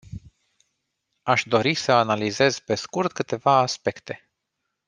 [1.21, 4.29] Aș dori să analizez pe scurt câteva aspecte.